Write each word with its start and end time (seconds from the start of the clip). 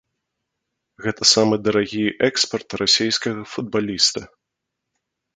Гэта 1.05 1.23
самы 1.33 1.55
дарагі 1.67 2.05
экспарт 2.29 2.69
расейскага 2.81 3.41
футбаліста. 3.53 4.19